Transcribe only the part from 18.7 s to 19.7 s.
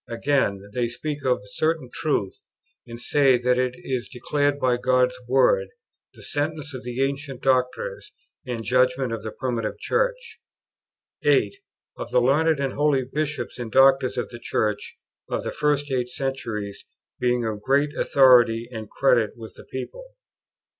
and credit with the